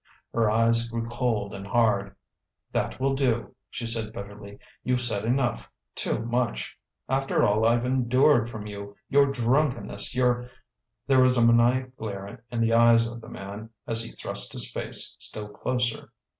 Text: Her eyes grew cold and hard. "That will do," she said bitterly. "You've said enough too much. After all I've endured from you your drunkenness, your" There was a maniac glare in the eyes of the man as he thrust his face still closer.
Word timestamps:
Her 0.33 0.49
eyes 0.49 0.87
grew 0.89 1.07
cold 1.07 1.53
and 1.53 1.67
hard. 1.67 2.15
"That 2.71 2.99
will 2.99 3.13
do," 3.13 3.53
she 3.69 3.85
said 3.85 4.11
bitterly. 4.11 4.57
"You've 4.83 4.99
said 5.01 5.25
enough 5.25 5.69
too 5.93 6.25
much. 6.25 6.75
After 7.07 7.43
all 7.45 7.67
I've 7.67 7.85
endured 7.85 8.49
from 8.49 8.65
you 8.65 8.95
your 9.09 9.31
drunkenness, 9.31 10.15
your" 10.15 10.49
There 11.05 11.21
was 11.21 11.37
a 11.37 11.45
maniac 11.45 11.95
glare 11.97 12.43
in 12.49 12.61
the 12.61 12.73
eyes 12.73 13.05
of 13.05 13.21
the 13.21 13.29
man 13.29 13.69
as 13.85 14.01
he 14.01 14.09
thrust 14.09 14.53
his 14.53 14.71
face 14.71 15.15
still 15.19 15.49
closer. 15.49 16.11